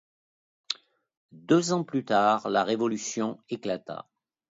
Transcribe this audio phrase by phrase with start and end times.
[1.31, 4.07] Deux ans plus tard, la révolution éclata.